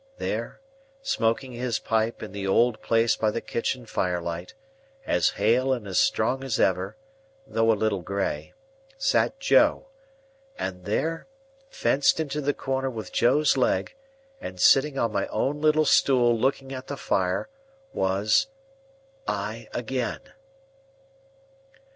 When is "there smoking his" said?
0.17-1.77